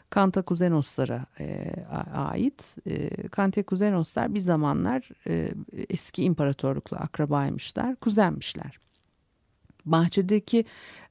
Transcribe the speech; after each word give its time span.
Kantakuzenoslara 0.09 1.25
e, 1.39 1.73
ait. 2.15 2.75
E, 2.89 3.27
Kantakuzenoslar 3.27 4.33
bir 4.33 4.39
zamanlar 4.39 5.09
e, 5.27 5.49
eski 5.89 6.23
imparatorlukla 6.23 6.97
akrabaymışlar, 6.97 7.95
kuzenmişler. 7.95 8.79
Bahçedeki 9.85 10.65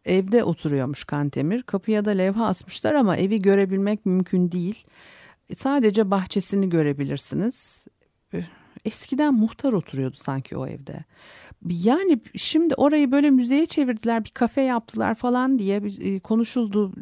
evde 0.04 0.44
oturuyormuş 0.44 1.04
Kantemir. 1.04 1.62
Kapıya 1.62 2.04
da 2.04 2.10
levha 2.10 2.46
asmışlar 2.46 2.94
ama 2.94 3.16
evi 3.16 3.42
görebilmek 3.42 4.06
mümkün 4.06 4.52
değil. 4.52 4.84
E, 5.50 5.54
sadece 5.54 6.10
bahçesini 6.10 6.68
görebilirsiniz. 6.68 7.86
E, 8.34 8.44
eskiden 8.84 9.34
muhtar 9.34 9.72
oturuyordu 9.72 10.16
sanki 10.16 10.56
o 10.56 10.66
evde. 10.66 11.04
Yani 11.68 12.20
şimdi 12.36 12.74
orayı 12.74 13.12
böyle 13.12 13.30
müzeye 13.30 13.66
çevirdiler, 13.66 14.24
bir 14.24 14.30
kafe 14.30 14.62
yaptılar 14.62 15.14
falan 15.14 15.58
diye 15.58 15.82
e, 16.00 16.18
konuşuldu. 16.18 16.92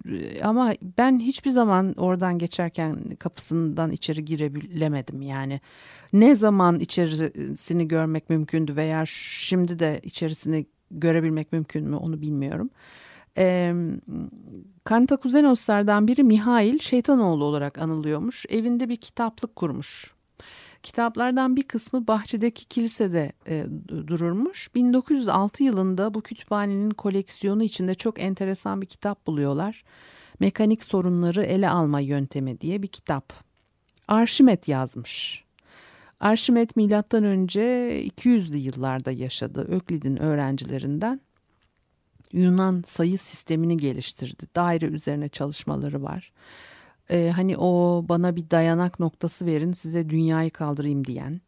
Ama 0.43 0.73
ben 0.99 1.19
hiçbir 1.19 1.51
zaman 1.51 1.95
oradan 1.97 2.39
geçerken 2.39 3.17
kapısından 3.19 3.91
içeri 3.91 4.25
girebilemedim 4.25 5.23
yani. 5.23 5.61
Ne 6.13 6.35
zaman 6.35 6.81
içerisini 6.81 7.89
görmek 7.89 8.31
mümkündü 8.31 8.77
veya 8.77 9.05
şimdi 9.07 9.79
de 9.79 10.01
içerisini 10.03 10.67
görebilmek 10.91 11.53
mümkün 11.53 11.89
mü 11.89 11.97
onu 11.97 12.21
bilmiyorum. 12.21 12.71
E, 13.39 13.75
Kantakuzenoslardan 14.85 16.07
biri 16.07 16.25
Mihail 16.25 16.79
Şeytanoğlu 16.79 17.45
olarak 17.45 17.79
anılıyormuş. 17.79 18.47
Evinde 18.49 18.89
bir 18.89 18.97
kitaplık 18.97 19.57
kurmuş. 19.57 20.15
Kitaplardan 20.83 21.57
bir 21.57 21.63
kısmı 21.63 22.07
bahçedeki 22.07 22.65
kilisede 22.65 23.33
e, 23.49 23.67
dururmuş. 23.89 24.75
1906 24.75 25.65
yılında 25.65 26.15
bu 26.15 26.21
kütüphanenin 26.21 26.91
koleksiyonu 26.91 27.63
içinde 27.63 27.95
çok 27.95 28.23
enteresan 28.23 28.83
bir 28.83 28.87
kitap 28.87 29.27
buluyorlar. 29.27 29.85
Mekanik 30.41 30.85
sorunları 30.85 31.43
ele 31.43 31.69
alma 31.69 32.01
yöntemi 32.01 32.61
diye 32.61 32.83
bir 32.83 32.89
kitap. 32.89 33.33
Arşimet 34.09 34.69
yazmış. 34.69 35.45
Arşimet 36.21 36.77
milattan 36.77 37.25
önce 37.25 37.61
200'lü 38.07 38.57
yıllarda 38.57 39.11
yaşadı. 39.11 39.61
Öklid'in 39.61 40.17
öğrencilerinden. 40.17 41.21
Yunan 42.33 42.83
sayı 42.87 43.19
sistemini 43.19 43.77
geliştirdi. 43.77 44.47
Daire 44.55 44.87
üzerine 44.87 45.29
çalışmaları 45.29 46.03
var. 46.03 46.33
Ee, 47.11 47.33
hani 47.37 47.57
o 47.57 48.05
bana 48.09 48.37
bir 48.37 48.51
dayanak 48.51 49.01
noktası 49.01 49.47
verin 49.47 49.73
size 49.73 50.11
dünyayı 50.11 50.51
kaldırayım 50.51 51.05
diyen. 51.05 51.41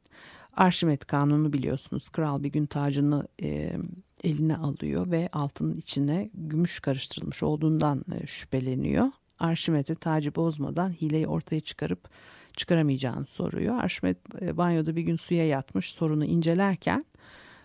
Arşimet 0.56 1.06
kanunu 1.06 1.52
biliyorsunuz. 1.52 2.08
Kral 2.08 2.42
bir 2.42 2.52
gün 2.52 2.66
tacını 2.66 3.28
e, 3.42 3.76
eline 4.24 4.56
alıyor 4.56 5.10
ve 5.10 5.28
altının 5.32 5.76
içine 5.76 6.30
gümüş 6.34 6.80
karıştırılmış 6.80 7.42
olduğundan 7.42 8.04
e, 8.14 8.26
şüpheleniyor. 8.26 9.06
Arşimet'e 9.38 9.94
tacı 9.94 10.34
bozmadan 10.34 10.90
hileyi 10.90 11.26
ortaya 11.26 11.60
çıkarıp 11.60 12.08
çıkaramayacağını 12.56 13.26
soruyor. 13.26 13.78
Arşimet 13.78 14.42
e, 14.42 14.56
banyoda 14.56 14.96
bir 14.96 15.02
gün 15.02 15.16
suya 15.16 15.46
yatmış 15.46 15.92
sorunu 15.92 16.24
incelerken 16.24 17.04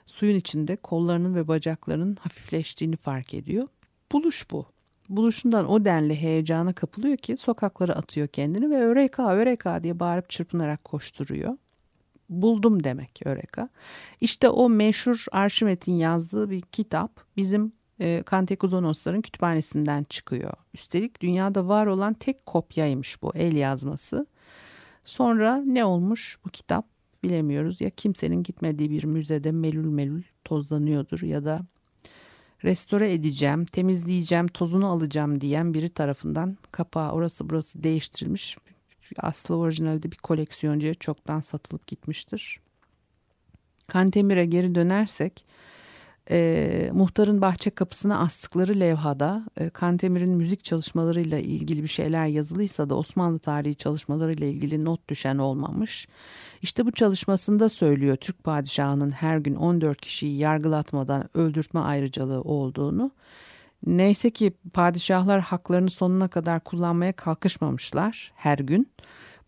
suyun 0.06 0.36
içinde 0.36 0.76
kollarının 0.76 1.36
ve 1.36 1.48
bacaklarının 1.48 2.16
hafifleştiğini 2.16 2.96
fark 2.96 3.34
ediyor. 3.34 3.68
Buluş 4.12 4.52
bu. 4.52 4.66
Buluşundan 5.10 5.70
o 5.70 5.86
denli 5.86 6.22
heyecana 6.22 6.74
kapılıyor 6.74 7.18
ki 7.18 7.38
sokaklara 7.38 7.94
atıyor 7.94 8.28
kendini 8.28 8.70
ve 8.70 8.82
öreka 8.82 9.36
öreka 9.36 9.84
diye 9.84 10.00
bağırıp 10.00 10.30
çırpınarak 10.30 10.84
koşturuyor. 10.84 11.58
Buldum 12.30 12.84
demek 12.84 13.20
öreka. 13.26 13.70
İşte 14.22 14.50
o 14.50 14.70
meşhur 14.70 15.26
Arşimet'in 15.32 15.94
yazdığı 15.94 16.50
bir 16.50 16.62
kitap 16.62 17.22
bizim 17.38 17.74
e, 18.00 18.24
Kantekuzonosların 18.26 19.22
kütüphanesinden 19.22 20.04
çıkıyor. 20.04 20.54
Üstelik 20.74 21.22
dünyada 21.22 21.68
var 21.68 21.88
olan 21.88 22.14
tek 22.14 22.46
kopyaymış 22.46 23.22
bu 23.22 23.32
el 23.36 23.56
yazması. 23.56 24.28
Sonra 25.06 25.56
ne 25.66 25.86
olmuş 25.86 26.38
bu 26.46 26.50
kitap 26.50 26.95
bilemiyoruz. 27.26 27.82
Ya 27.82 27.90
kimsenin 27.90 28.44
gitmediği 28.44 28.92
bir 28.92 29.04
müzede 29.04 29.52
melül 29.52 29.86
melül 29.86 30.24
tozlanıyordur 30.44 31.22
ya 31.22 31.46
da 31.46 31.66
restore 32.64 33.14
edeceğim, 33.14 33.66
temizleyeceğim, 33.66 34.48
tozunu 34.48 34.88
alacağım 34.88 35.42
diyen 35.42 35.74
biri 35.74 35.90
tarafından 35.90 36.58
kapağı 36.72 37.12
orası 37.12 37.50
burası 37.50 37.84
değiştirilmiş. 37.84 38.58
Aslı 39.18 39.58
orijinalde 39.58 40.12
bir 40.12 40.18
koleksiyoncuya 40.18 40.94
çoktan 40.94 41.40
satılıp 41.40 41.88
gitmiştir. 41.88 42.60
Kantemir'e 43.88 44.46
geri 44.46 44.76
dönersek 44.76 45.46
e, 46.32 46.90
muhtarın 46.94 47.42
bahçe 47.42 47.70
kapısına 47.70 48.20
astıkları 48.20 48.80
levhada 48.80 49.44
e, 49.58 49.70
Kantemir'in 49.70 50.30
müzik 50.30 50.64
çalışmalarıyla 50.64 51.40
ilgili 51.40 51.84
bir 51.84 51.88
şeyler 51.88 52.26
yazılıysa 52.26 52.90
da 52.90 52.96
Osmanlı 52.96 53.40
tarihi 53.40 53.76
çalışmalarıyla 53.76 54.48
ilgili 54.48 54.86
not 54.86 55.10
düşen 55.10 55.38
olmamış. 55.38 56.08
İşte 56.62 56.86
bu 56.86 56.92
çalışmasında 56.92 57.70
söylüyor 57.70 58.16
Türk 58.16 58.44
padişahının 58.44 59.10
her 59.10 59.38
gün 59.38 59.56
14 59.56 60.02
kişiyi 60.02 60.38
yargılatmadan 60.38 61.30
öldürtme 61.34 61.80
ayrıcalığı 61.80 62.42
olduğunu. 62.42 63.12
Neyse 63.86 64.30
ki 64.30 64.54
padişahlar 64.74 65.42
haklarını 65.42 65.90
sonuna 65.90 66.28
kadar 66.28 66.60
kullanmaya 66.60 67.14
kalkışmamışlar 67.14 68.32
her 68.36 68.58
gün. 68.58 68.88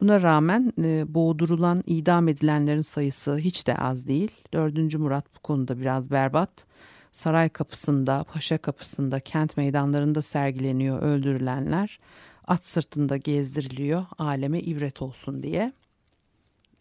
Buna 0.01 0.21
rağmen 0.21 0.73
e, 0.83 1.13
boğdurulan, 1.13 1.83
idam 1.85 2.27
edilenlerin 2.27 2.81
sayısı 2.81 3.38
hiç 3.38 3.67
de 3.67 3.75
az 3.75 4.07
değil. 4.07 4.31
4. 4.53 4.95
Murat 4.95 5.25
bu 5.35 5.39
konuda 5.39 5.79
biraz 5.79 6.11
berbat. 6.11 6.65
Saray 7.11 7.49
kapısında, 7.49 8.25
paşa 8.33 8.57
kapısında, 8.57 9.19
kent 9.19 9.57
meydanlarında 9.57 10.21
sergileniyor 10.21 11.01
öldürülenler. 11.01 11.99
At 12.47 12.63
sırtında 12.63 13.17
gezdiriliyor 13.17 14.05
aleme 14.17 14.59
ibret 14.59 15.01
olsun 15.01 15.44
diye. 15.44 15.73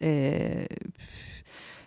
Ee, 0.01 0.67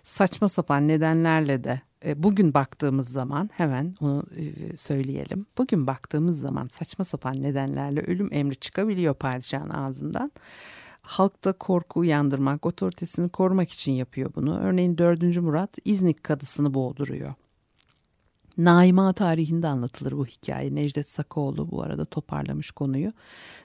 saçma 0.02 0.48
sapan 0.48 0.88
nedenlerle 0.88 1.64
de 1.64 1.80
e, 2.04 2.22
bugün 2.22 2.54
baktığımız 2.54 3.08
zaman 3.08 3.50
hemen 3.52 3.94
onu 4.00 4.24
e, 4.36 4.76
söyleyelim. 4.76 5.46
Bugün 5.58 5.86
baktığımız 5.86 6.40
zaman 6.40 6.66
saçma 6.66 7.04
sapan 7.04 7.42
nedenlerle 7.42 8.00
ölüm 8.00 8.28
emri 8.32 8.56
çıkabiliyor 8.56 9.14
padişahın 9.14 9.70
ağzından. 9.70 10.32
Halkta 11.10 11.52
korku 11.52 12.00
uyandırmak, 12.00 12.66
otoritesini 12.66 13.28
korumak 13.28 13.70
için 13.70 13.92
yapıyor 13.92 14.30
bunu. 14.36 14.58
Örneğin 14.58 14.98
4. 14.98 15.36
Murat 15.36 15.78
İznik 15.84 16.24
kadısını 16.24 16.74
boğduruyor. 16.74 17.34
Naima 18.58 19.12
tarihinde 19.12 19.68
anlatılır 19.68 20.12
bu 20.12 20.26
hikaye. 20.26 20.74
Necdet 20.74 21.08
Sakoğlu 21.08 21.70
bu 21.70 21.82
arada 21.82 22.04
toparlamış 22.04 22.70
konuyu. 22.70 23.12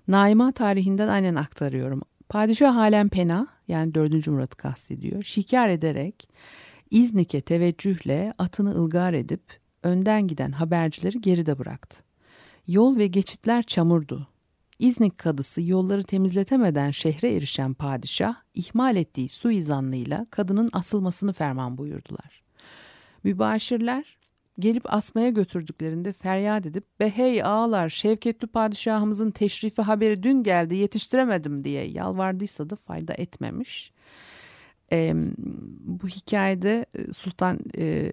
Naima 0.08 0.52
tarihinden 0.52 1.08
aynen 1.08 1.36
aktarıyorum. 1.36 2.02
Padişah 2.30 2.76
halen 2.76 3.10
pena 3.10 3.48
yani 3.68 3.94
4. 3.94 4.28
Murat'ı 4.28 4.58
kastediyor. 4.58 5.24
Şikar 5.24 5.70
ederek 5.70 6.30
İznik'e 6.92 7.42
teveccühle 7.42 8.34
atını 8.38 8.76
ılgar 8.76 9.14
edip 9.14 9.60
önden 9.84 10.28
giden 10.28 10.52
habercileri 10.52 11.22
geride 11.22 11.60
bıraktı. 11.60 12.04
Yol 12.68 12.98
ve 12.98 13.08
geçitler 13.08 13.64
çamurdu. 13.64 14.28
İznik 14.80 15.18
kadısı 15.18 15.62
yolları 15.62 16.04
temizletemeden 16.04 16.92
şehre 16.92 17.36
erişen 17.36 17.74
padişah 17.74 18.36
ihmal 18.54 18.96
ettiği 18.96 19.30
suizanlığıyla 19.30 20.26
kadının 20.30 20.70
asılmasını 20.74 21.34
ferman 21.34 21.78
buyurdular. 21.78 22.44
Mübaşirler 23.24 24.18
gelip 24.60 24.94
asmaya 24.94 25.30
götürdüklerinde 25.30 26.14
feryat 26.14 26.66
edip 26.66 27.00
be 27.00 27.10
hey 27.10 27.44
ağalar 27.44 27.90
Şevketli 27.90 28.48
padişahımızın 28.48 29.32
teşrifi 29.32 29.82
haberi 29.82 30.24
dün 30.24 30.44
geldi 30.44 30.76
yetiştiremedim 30.76 31.64
diye 31.64 31.84
yalvardıysa 31.84 32.70
da 32.70 32.76
fayda 32.76 33.14
etmemiş. 33.14 33.92
E, 34.92 35.14
bu 35.80 36.08
hikayede 36.08 36.86
Sultan 37.14 37.60
e, 37.78 38.12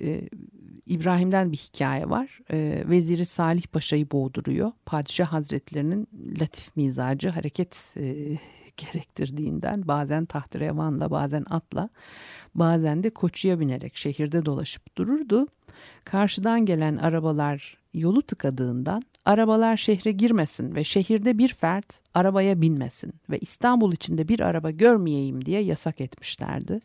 e, 0.00 0.28
İbrahim'den 0.86 1.52
bir 1.52 1.56
hikaye 1.56 2.10
var. 2.10 2.38
E, 2.50 2.84
Veziri 2.88 3.24
Salih 3.24 3.62
Paşa'yı 3.62 4.10
boğduruyor. 4.10 4.72
Padişah 4.86 5.32
Hazretlerinin 5.32 6.08
latif 6.40 6.76
mizacı 6.76 7.28
hareket 7.28 7.76
e, 7.96 8.38
gerektirdiğinden 8.76 9.88
bazen 9.88 10.24
taht-ı 10.24 10.60
bazen 11.10 11.44
atla 11.50 11.88
bazen 12.54 13.02
de 13.02 13.10
koçuya 13.10 13.60
binerek 13.60 13.96
şehirde 13.96 14.44
dolaşıp 14.44 14.98
dururdu. 14.98 15.46
Karşıdan 16.04 16.66
gelen 16.66 16.96
arabalar 16.96 17.78
yolu 17.94 18.22
tıkadığından 18.22 19.02
arabalar 19.24 19.76
şehre 19.76 20.12
girmesin 20.12 20.74
ve 20.74 20.84
şehirde 20.84 21.38
bir 21.38 21.54
fert 21.54 22.00
arabaya 22.14 22.60
binmesin 22.60 23.12
ve 23.30 23.38
İstanbul 23.38 23.92
içinde 23.92 24.28
bir 24.28 24.40
araba 24.40 24.70
görmeyeyim 24.70 25.44
diye 25.44 25.60
yasak 25.60 26.00
etmişlerdi. 26.00 26.80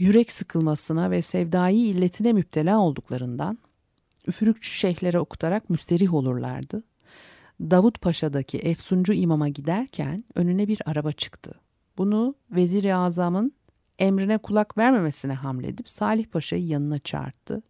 Yürek 0.00 0.32
sıkılmasına 0.32 1.10
ve 1.10 1.22
sevdai 1.22 1.76
illetine 1.76 2.32
müptela 2.32 2.80
olduklarından 2.80 3.58
üfürükçü 4.26 4.70
şeyhlere 4.70 5.20
okutarak 5.20 5.70
müsterih 5.70 6.14
olurlardı. 6.14 6.82
Davut 7.60 8.00
Paşa'daki 8.00 8.58
Efsuncu 8.58 9.12
imama 9.12 9.48
giderken 9.48 10.24
önüne 10.34 10.68
bir 10.68 10.82
araba 10.86 11.12
çıktı. 11.12 11.54
Bunu 11.98 12.34
Vezir-i 12.50 12.94
Azam'ın 12.94 13.52
emrine 13.98 14.38
kulak 14.38 14.78
vermemesine 14.78 15.34
hamledip 15.34 15.88
Salih 15.88 16.26
Paşa'yı 16.26 16.66
yanına 16.66 16.98
çağırdı. 16.98 17.62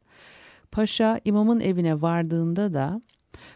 Paşa 0.73 1.21
imamın 1.25 1.61
evine 1.61 2.03
vardığında 2.03 2.75
da 2.75 3.03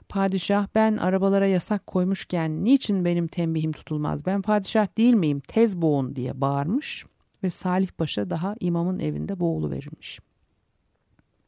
padişah 0.09 0.67
ben 0.75 0.97
arabalara 0.97 1.47
yasak 1.47 1.87
koymuşken 1.87 2.65
niçin 2.65 3.05
benim 3.05 3.27
tembihim 3.27 3.73
tutulmaz 3.73 4.27
ben 4.27 4.43
padişah 4.43 4.87
değil 4.99 5.15
miyim 5.15 5.41
tez 5.41 5.77
boğun 5.77 6.17
diye 6.17 6.41
bağırmış 6.41 7.05
ve 7.45 7.51
Salih 7.51 7.89
Paşa 7.89 8.31
daha 8.31 8.55
imamın 8.61 8.99
evinde 8.99 9.41
boğulu 9.41 9.71
verilmiş. 9.71 10.21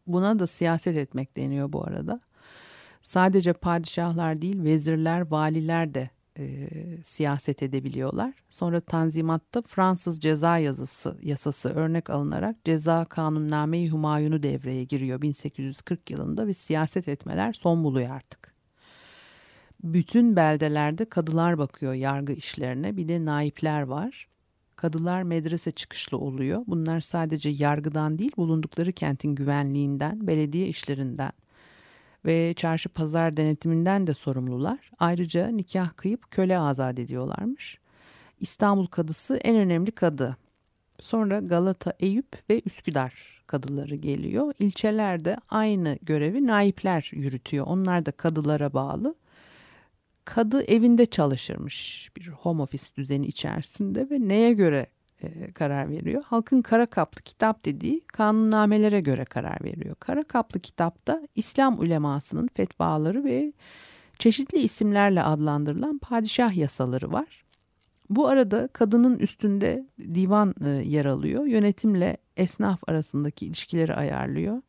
Buna 0.07 0.39
da 0.39 0.47
siyaset 0.47 0.97
etmek 0.97 1.37
deniyor 1.37 1.73
bu 1.73 1.85
arada. 1.85 2.21
Sadece 3.01 3.53
padişahlar 3.53 4.43
değil 4.43 4.65
vezirler, 4.65 5.31
valiler 5.31 5.95
de 5.95 6.11
e, 6.39 6.69
siyaset 7.05 7.63
edebiliyorlar. 7.63 8.35
Sonra 8.51 8.81
Tanzimat'ta 8.81 9.63
Fransız 9.63 10.21
ceza 10.21 10.59
yazısı 10.59 11.17
yasası 11.23 11.69
örnek 11.69 12.11
alınarak 12.11 12.65
ceza 12.65 13.05
kanunname-i 13.05 13.89
Humayun'u 13.89 14.43
devreye 14.43 14.85
giriyor 14.85 15.23
1840 15.23 16.11
yılında 16.11 16.47
ve 16.47 16.55
siyaset 16.55 17.09
etmeler 17.09 17.53
son 17.53 17.85
buluyor 17.85 18.11
artık. 18.11 18.55
Bütün 19.83 20.37
beldelerde 20.37 21.05
kadılar 21.05 21.59
bakıyor 21.59 21.95
yargı 21.95 22.33
işlerine 22.33 22.97
bir 22.97 23.09
de 23.09 23.25
naipler 23.25 23.83
var. 23.83 24.29
Kadılar 24.77 25.23
medrese 25.23 25.71
çıkışlı 25.71 26.19
oluyor. 26.19 26.63
Bunlar 26.67 27.01
sadece 27.01 27.49
yargıdan 27.49 28.19
değil 28.19 28.33
bulundukları 28.37 28.93
kentin 28.93 29.35
güvenliğinden, 29.35 30.27
belediye 30.27 30.67
işlerinden, 30.67 31.33
ve 32.25 32.55
çarşı 32.55 32.89
pazar 32.89 33.37
denetiminden 33.37 34.07
de 34.07 34.15
sorumlular. 34.15 34.91
Ayrıca 34.99 35.49
nikah 35.49 35.97
kıyıp 35.97 36.31
köle 36.31 36.59
azat 36.59 36.99
ediyorlarmış. 36.99 37.79
İstanbul 38.41 38.87
kadısı 38.87 39.37
en 39.37 39.57
önemli 39.57 39.91
kadı. 39.91 40.37
Sonra 41.01 41.41
Galata, 41.41 41.93
Eyüp 42.01 42.51
ve 42.51 42.63
Üsküdar 42.67 43.43
kadıları 43.47 43.95
geliyor. 43.95 44.55
İlçelerde 44.59 45.37
aynı 45.49 45.99
görevi 46.03 46.47
naipler 46.47 47.11
yürütüyor. 47.13 47.67
Onlar 47.67 48.07
da 48.07 48.13
kadılara 48.13 48.73
bağlı. 48.73 49.15
Kadı 50.27 50.63
evinde 50.63 51.07
çalışırmış 51.07 52.11
bir 52.17 52.29
home 52.29 52.63
office 52.63 52.85
düzeni 52.97 53.27
içerisinde 53.27 54.11
ve 54.11 54.29
neye 54.29 54.53
göre 54.53 54.87
e, 55.23 55.53
karar 55.53 55.91
veriyor. 55.91 56.23
Halkın 56.27 56.63
kara 56.63 56.87
kaplı 56.87 57.21
kitap 57.21 57.65
dediği 57.65 58.01
kanunnamelere 58.07 59.01
göre 59.01 59.25
karar 59.25 59.65
veriyor. 59.65 59.97
Kara 60.01 60.23
kaplı 60.23 60.61
kitapta 60.61 61.23
İslam 61.35 61.79
ulemasının 61.81 62.49
fetvaları 62.55 63.25
ve 63.25 63.53
çeşitli 64.19 64.59
isimlerle 64.59 65.23
adlandırılan 65.23 65.99
padişah 65.99 66.57
yasaları 66.57 67.13
var. 67.13 67.45
Bu 68.11 68.29
arada 68.29 68.69
kadının 68.69 69.19
üstünde 69.19 69.87
divan 70.15 70.55
e, 70.65 70.69
yer 70.69 71.05
alıyor. 71.05 71.47
Yönetimle 71.47 72.17
esnaf 72.37 72.81
arasındaki 72.89 73.47
ilişkileri 73.47 73.95
ayarlıyor. 73.95 74.63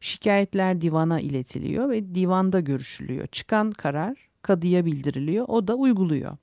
Şikayetler 0.00 0.80
divana 0.80 1.20
iletiliyor 1.20 1.90
ve 1.90 2.14
divanda 2.14 2.60
görüşülüyor. 2.60 3.26
Çıkan 3.26 3.70
karar 3.70 4.31
kadıya 4.42 4.84
bildiriliyor. 4.84 5.44
O 5.48 5.68
da 5.68 5.74
uyguluyor. 5.74 6.36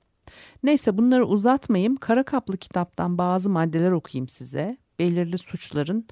Neyse 0.62 0.98
bunları 0.98 1.26
uzatmayayım. 1.26 1.96
Kara 1.96 2.22
kaplı 2.22 2.56
kitaptan 2.56 3.18
bazı 3.18 3.50
maddeler 3.50 3.90
okuyayım 3.90 4.28
size. 4.28 4.76
Belirli 4.98 5.38
suçların 5.38 6.06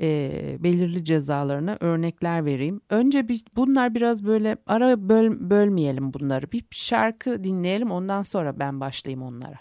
e, 0.00 0.56
belirli 0.60 1.04
cezalarına 1.04 1.76
örnekler 1.80 2.44
vereyim. 2.44 2.80
Önce 2.90 3.28
bir, 3.28 3.44
bunlar 3.56 3.94
biraz 3.94 4.26
böyle 4.26 4.56
ara 4.66 5.08
böl, 5.08 5.50
bölmeyelim 5.50 6.14
bunları. 6.14 6.52
Bir 6.52 6.64
şarkı 6.70 7.44
dinleyelim 7.44 7.90
ondan 7.90 8.22
sonra 8.22 8.58
ben 8.58 8.80
başlayayım 8.80 9.22
onlara. 9.22 9.58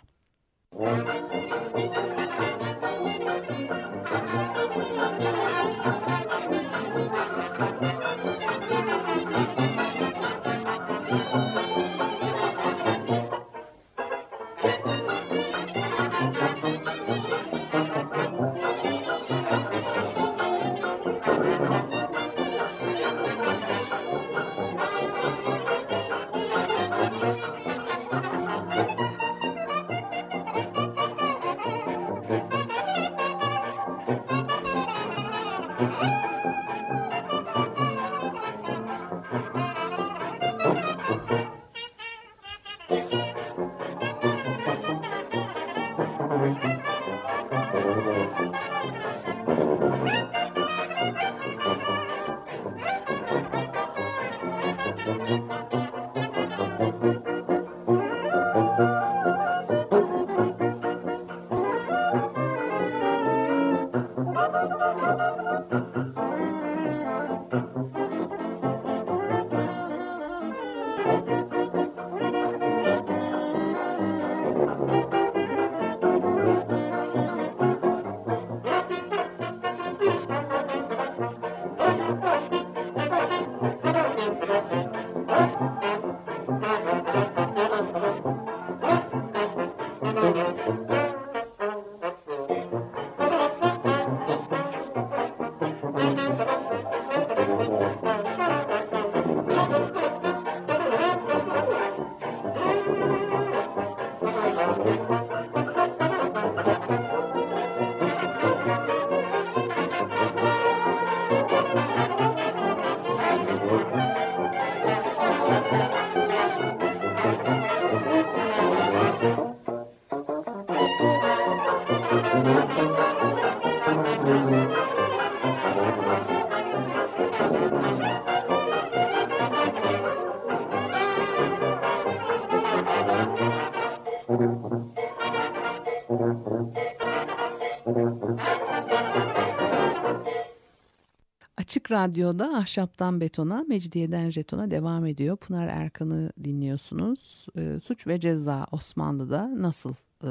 Radyo'da 141.92 142.58
Ahşaptan 142.58 143.22
Betona, 143.22 143.66
Mecidiyeden 143.68 144.30
Jeton'a 144.30 144.72
devam 144.72 145.06
ediyor. 145.06 145.38
Pınar 145.38 145.68
Erkan'ı 145.68 146.32
dinliyorsunuz. 146.44 147.48
E, 147.58 147.80
suç 147.84 148.08
ve 148.08 148.20
Ceza 148.20 148.68
Osmanlı'da 148.72 149.62
nasıl 149.62 149.94
e, 150.24 150.30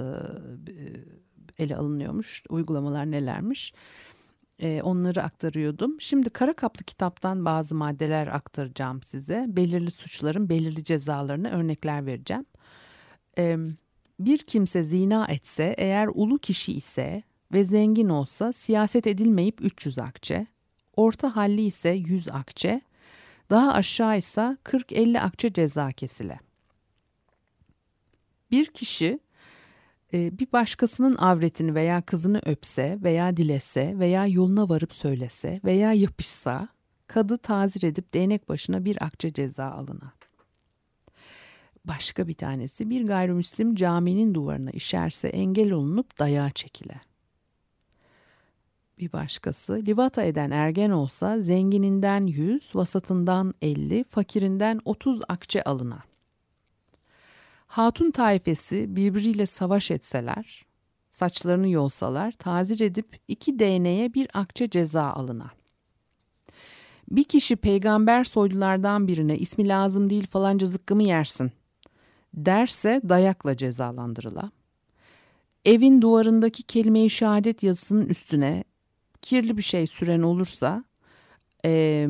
ele 1.58 1.76
alınıyormuş, 1.76 2.42
uygulamalar 2.48 3.10
nelermiş 3.10 3.72
e, 4.62 4.82
onları 4.82 5.22
aktarıyordum. 5.22 6.00
Şimdi 6.00 6.30
Kara 6.30 6.52
Kaplı 6.52 6.84
kitaptan 6.84 7.44
bazı 7.44 7.74
maddeler 7.74 8.26
aktaracağım 8.26 9.02
size. 9.02 9.46
Belirli 9.48 9.90
suçların 9.90 10.48
belirli 10.48 10.84
cezalarına 10.84 11.48
örnekler 11.48 12.06
vereceğim. 12.06 12.46
E, 13.38 13.56
bir 14.20 14.38
kimse 14.38 14.84
zina 14.84 15.26
etse 15.26 15.74
eğer 15.78 16.08
ulu 16.14 16.38
kişi 16.38 16.72
ise 16.72 17.22
ve 17.52 17.64
zengin 17.64 18.08
olsa 18.08 18.52
siyaset 18.52 19.06
edilmeyip 19.06 19.64
300 19.64 19.98
akçe, 19.98 20.46
orta 20.98 21.36
halli 21.36 21.62
ise 21.62 21.88
100 21.88 22.28
akçe, 22.28 22.80
daha 23.50 23.72
aşağı 23.72 24.18
ise 24.18 24.56
40-50 24.64 25.20
akçe 25.20 25.52
ceza 25.52 25.92
kesile. 25.92 26.40
Bir 28.50 28.66
kişi 28.66 29.20
e, 30.12 30.38
bir 30.38 30.52
başkasının 30.52 31.16
avretini 31.16 31.74
veya 31.74 32.02
kızını 32.02 32.40
öpse 32.46 32.98
veya 33.02 33.36
dilese 33.36 33.98
veya 33.98 34.26
yoluna 34.26 34.68
varıp 34.68 34.94
söylese 34.94 35.60
veya 35.64 35.92
yapışsa 35.92 36.68
kadı 37.06 37.38
tazir 37.38 37.82
edip 37.82 38.14
değnek 38.14 38.48
başına 38.48 38.84
bir 38.84 39.04
akçe 39.04 39.32
ceza 39.32 39.70
alına. 39.70 40.12
Başka 41.84 42.28
bir 42.28 42.34
tanesi 42.34 42.90
bir 42.90 43.06
gayrimüslim 43.06 43.74
caminin 43.74 44.34
duvarına 44.34 44.70
işerse 44.70 45.28
engel 45.28 45.72
olunup 45.72 46.18
dayağı 46.18 46.50
çekile. 46.50 47.00
Bir 48.98 49.12
başkası 49.12 49.82
livata 49.86 50.22
eden 50.22 50.50
ergen 50.50 50.90
olsa 50.90 51.38
zengininden 51.38 52.26
yüz, 52.26 52.74
vasatından 52.74 53.54
elli, 53.62 54.04
fakirinden 54.04 54.80
otuz 54.84 55.20
akçe 55.28 55.62
alına. 55.62 56.02
Hatun 57.66 58.10
taifesi 58.10 58.96
birbiriyle 58.96 59.46
savaş 59.46 59.90
etseler, 59.90 60.66
saçlarını 61.10 61.68
yolsalar, 61.68 62.32
tazir 62.32 62.80
edip 62.80 63.20
iki 63.28 63.58
değneğe 63.58 64.14
bir 64.14 64.28
akçe 64.34 64.70
ceza 64.70 65.02
alına. 65.02 65.50
Bir 67.10 67.24
kişi 67.24 67.56
peygamber 67.56 68.24
soylulardan 68.24 69.08
birine 69.08 69.38
ismi 69.38 69.68
lazım 69.68 70.10
değil 70.10 70.26
falanca 70.26 70.66
zıkkımı 70.66 71.02
yersin 71.02 71.52
derse 72.34 73.00
dayakla 73.08 73.56
cezalandırıla. 73.56 74.50
Evin 75.64 76.02
duvarındaki 76.02 76.62
kelime-i 76.62 77.10
şehadet 77.10 77.62
yazısının 77.62 78.06
üstüne 78.06 78.64
kirli 79.22 79.56
bir 79.56 79.62
şey 79.62 79.86
süren 79.86 80.22
olursa 80.22 80.84
e, 81.64 82.08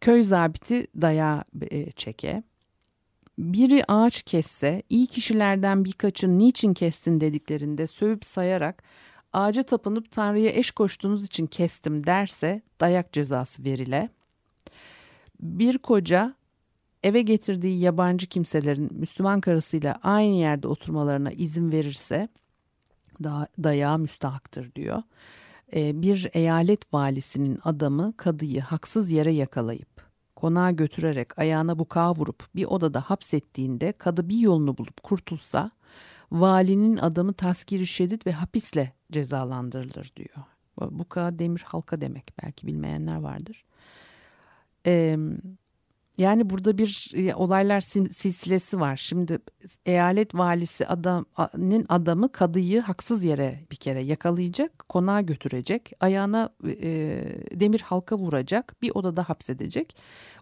köy 0.00 0.24
zabiti 0.24 0.86
daya 1.00 1.44
e, 1.70 1.90
çeke. 1.90 2.42
Biri 3.38 3.84
ağaç 3.88 4.22
kesse 4.22 4.82
iyi 4.88 5.06
kişilerden 5.06 5.84
birkaçın 5.84 6.38
niçin 6.38 6.74
kestin 6.74 7.20
dediklerinde 7.20 7.86
sövüp 7.86 8.24
sayarak 8.24 8.82
ağaca 9.32 9.62
tapınıp 9.62 10.12
Tanrı'ya 10.12 10.50
eş 10.50 10.70
koştuğunuz 10.70 11.24
için 11.24 11.46
kestim 11.46 12.06
derse 12.06 12.62
dayak 12.80 13.12
cezası 13.12 13.64
verile. 13.64 14.08
Bir 15.40 15.78
koca 15.78 16.34
eve 17.02 17.22
getirdiği 17.22 17.80
yabancı 17.80 18.26
kimselerin 18.26 18.88
Müslüman 18.92 19.40
karısıyla 19.40 19.98
aynı 20.02 20.34
yerde 20.36 20.68
oturmalarına 20.68 21.30
izin 21.30 21.72
verirse 21.72 22.28
da, 23.24 23.48
dayağı 23.62 23.98
müstahaktır 23.98 24.74
diyor. 24.74 25.02
Ee, 25.74 26.02
bir 26.02 26.30
eyalet 26.32 26.94
valisinin 26.94 27.58
adamı 27.64 28.16
kadıyı 28.16 28.60
haksız 28.60 29.10
yere 29.10 29.32
yakalayıp 29.32 30.08
konağa 30.36 30.70
götürerek 30.70 31.38
ayağına 31.38 31.78
bukağı 31.78 32.14
vurup 32.14 32.44
bir 32.54 32.64
odada 32.64 33.00
hapsettiğinde 33.00 33.92
kadı 33.92 34.28
bir 34.28 34.38
yolunu 34.38 34.78
bulup 34.78 35.02
kurtulsa 35.02 35.70
valinin 36.32 36.96
adamı 36.96 37.32
taskiri 37.32 37.86
şiddet 37.86 38.26
ve 38.26 38.32
hapisle 38.32 38.92
cezalandırılır 39.12 40.12
diyor. 40.16 40.36
Bukağı 40.80 41.38
demir 41.38 41.60
halka 41.66 42.00
demek 42.00 42.34
belki 42.42 42.66
bilmeyenler 42.66 43.16
vardır. 43.16 43.64
Ee, 44.86 45.18
yani 46.18 46.50
burada 46.50 46.78
bir 46.78 47.10
e, 47.14 47.34
olaylar 47.34 47.80
silsilesi 47.80 48.80
var. 48.80 48.96
Şimdi 48.96 49.38
eyalet 49.86 50.34
valisi 50.34 50.86
adamın 50.86 51.86
adamı 51.88 52.32
kadıyı 52.32 52.80
haksız 52.80 53.24
yere 53.24 53.64
bir 53.70 53.76
kere 53.76 54.02
yakalayacak, 54.02 54.88
konağa 54.88 55.20
götürecek, 55.20 55.92
ayağına 56.00 56.50
e, 56.66 56.88
demir 57.54 57.80
halka 57.80 58.18
vuracak, 58.18 58.82
bir 58.82 58.92
odada 58.94 59.28
hapsedecek. 59.28 59.96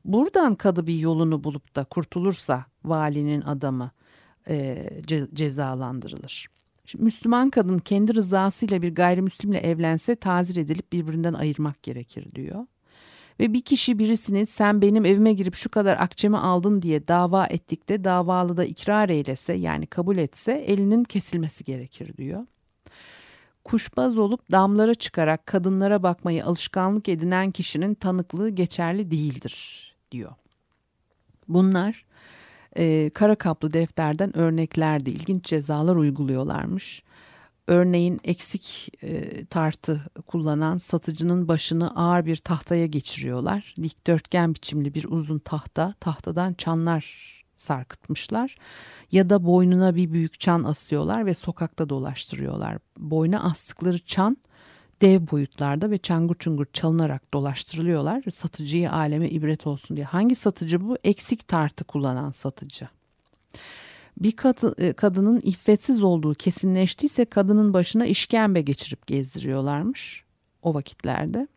Buradan 0.05 0.55
kadı 0.55 0.87
bir 0.87 0.99
yolunu 0.99 1.45
bulup 1.45 1.77
da 1.77 1.85
kurtulursa 1.85 2.65
valinin 2.85 3.41
adamı 3.41 3.91
e, 4.49 4.89
ce, 5.07 5.27
cezalandırılır. 5.35 6.47
Şimdi 6.85 7.05
Müslüman 7.05 7.51
kadın 7.51 7.79
kendi 7.79 8.15
rızasıyla 8.15 8.83
bir 8.83 8.95
gayrimüslimle 8.95 9.59
evlense 9.59 10.17
tazir 10.17 10.57
edilip 10.57 10.93
birbirinden 10.93 11.35
ayırmak 11.35 11.83
gerekir 11.83 12.35
diyor. 12.35 12.67
Ve 13.41 13.53
bir 13.53 13.63
kişi 13.63 13.99
birisini 13.99 14.47
sen 14.47 14.83
benim 14.83 15.05
evime 15.05 15.33
girip 15.33 15.55
şu 15.55 15.69
kadar 15.69 15.97
akçemi 15.97 16.39
aldın 16.39 16.83
diye 16.83 17.09
dava 17.09 17.47
ettikte 17.47 18.05
davalı 18.05 18.57
da 18.57 18.65
ikrar 18.65 19.09
eylese 19.09 19.53
yani 19.53 19.87
kabul 19.87 20.19
etse 20.19 20.53
elinin 20.53 21.05
kesilmesi 21.05 21.65
gerekir 21.65 22.17
diyor. 22.17 22.47
Kuşbaz 23.65 24.19
olup 24.19 24.53
damlara 24.53 24.95
çıkarak 24.95 25.47
kadınlara 25.47 26.03
bakmayı 26.03 26.45
alışkanlık 26.45 27.09
edinen 27.09 27.51
kişinin 27.51 27.95
tanıklığı 27.95 28.49
geçerli 28.49 29.11
değildir 29.11 29.95
diyor. 30.11 30.33
Bunlar 31.49 32.05
e, 32.79 33.11
kara 33.15 33.35
kaplı 33.35 33.73
defterden 33.73 34.37
örneklerdi. 34.37 35.11
İlginç 35.11 35.45
cezalar 35.45 35.97
uyguluyorlarmış. 35.97 37.03
Örneğin 37.67 38.21
eksik 38.25 38.91
e, 39.03 39.45
tartı 39.45 40.01
kullanan 40.27 40.79
satıcının 40.79 41.49
başını 41.49 41.97
ağır 41.97 42.27
bir 42.27 42.37
tahtaya 42.37 42.87
geçiriyorlar. 42.87 43.75
Dikdörtgen 43.83 44.55
biçimli 44.55 44.95
bir 44.95 45.05
uzun 45.05 45.39
tahta, 45.39 45.95
tahtadan 46.01 46.55
çanlar 46.55 47.37
sarkıtmışlar. 47.57 48.55
Ya 49.13 49.31
da 49.31 49.45
boynuna 49.45 49.97
bir 49.97 50.13
büyük 50.13 50.41
çan 50.41 50.65
asıyorlar 50.65 51.27
ve 51.27 51.35
sokakta 51.35 51.89
dolaştırıyorlar. 51.89 52.79
Boyna 52.99 53.45
astıkları 53.45 53.99
çan 53.99 54.37
dev 55.03 55.21
boyutlarda 55.31 55.91
ve 55.91 55.99
çangur 55.99 56.35
çungur 56.35 56.67
çalınarak 56.73 57.35
dolaştırılıyorlar. 57.35 58.23
Satıcıya 58.35 58.93
aleme 58.93 59.29
ibret 59.29 59.67
olsun 59.67 59.97
diye. 59.97 60.07
Hangi 60.07 60.35
satıcı 60.35 60.89
bu? 60.89 60.97
Eksik 61.05 61.49
tartı 61.49 61.85
kullanan 61.85 62.31
satıcı 62.31 62.89
bir 64.17 64.35
e, 64.79 64.93
kadının 64.93 65.41
iffetsiz 65.41 66.03
olduğu 66.03 66.35
kesinleştiyse 66.35 67.25
kadının 67.25 67.73
başına 67.73 68.07
işkembe 68.07 68.61
geçirip 68.61 69.07
gezdiriyorlarmış 69.07 70.25
o 70.63 70.75
vakitlerde. 70.75 71.49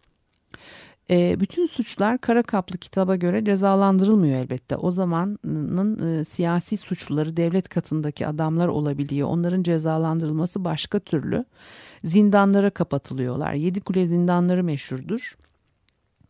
E, 1.12 1.40
bütün 1.40 1.68
suçlar 1.68 2.18
kara 2.18 2.44
kaplı 2.44 2.78
kitaba 2.78 3.16
göre 3.16 3.46
cezalandırılmıyor 3.46 4.40
elbette. 4.40 4.76
O 4.76 4.92
zamanın 4.92 6.20
e, 6.20 6.26
siyasi 6.26 6.78
suçluları 6.78 7.38
devlet 7.38 7.70
katındaki 7.70 8.28
adamlar 8.28 8.68
olabiliyor. 8.68 9.28
Onların 9.28 9.64
cezalandırılması 9.64 10.64
başka 10.64 11.00
türlü. 11.00 11.46
Zindanlara 12.04 12.70
kapatılıyorlar. 12.70 13.54
Yedi 13.54 13.82
kule 13.82 14.06
zindanları 14.06 14.64
meşhurdur. 14.64 15.36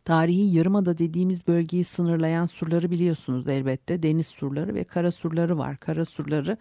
Tarihi 0.09 0.55
yarımada 0.55 0.97
dediğimiz 0.97 1.47
bölgeyi 1.47 1.83
sınırlayan 1.83 2.45
surları 2.45 2.91
biliyorsunuz 2.91 3.47
elbette. 3.47 4.03
Deniz 4.03 4.27
surları 4.27 4.75
ve 4.75 4.83
kara 4.83 5.11
surları 5.11 5.57
var. 5.57 5.77
Kara 5.77 6.05
surları 6.05 6.57